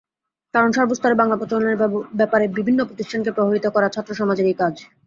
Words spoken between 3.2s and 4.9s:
প্রভাবিত করা ছাত্রসমাজেরই কাজ।